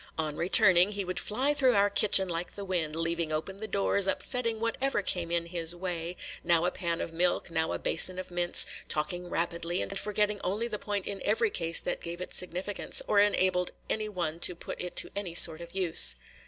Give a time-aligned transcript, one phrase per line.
[0.17, 4.07] On returning, he would fly through our kitchen like the wind, leaving open the doors,
[4.07, 8.17] upsetting whatever came in his way,– now a pan of milk, and now a basin
[8.17, 12.33] of mince,– talking rapidly, and forgetting only the point in every case that gave it
[12.33, 16.15] significance, or enabled any one to put it to any sort of use.